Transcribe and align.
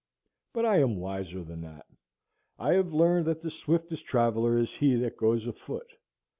But 0.53 0.65
I 0.65 0.77
am 0.79 0.95
wiser 0.95 1.43
than 1.43 1.61
that. 1.61 1.85
I 2.57 2.73
have 2.73 2.91
learned 2.91 3.27
that 3.27 3.43
the 3.43 3.51
swiftest 3.51 4.03
traveller 4.07 4.57
is 4.57 4.73
he 4.77 4.95
that 4.95 5.15
goes 5.15 5.45
afoot. 5.45 5.89